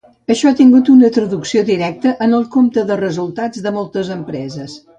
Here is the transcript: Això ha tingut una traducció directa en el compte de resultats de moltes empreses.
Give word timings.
Això 0.35 0.51
ha 0.51 0.55
tingut 0.59 0.87
una 0.93 1.09
traducció 1.17 1.61
directa 1.67 2.15
en 2.29 2.35
el 2.39 2.47
compte 2.57 2.87
de 2.89 2.99
resultats 3.05 3.65
de 3.67 3.77
moltes 3.79 4.13
empreses. 4.19 4.79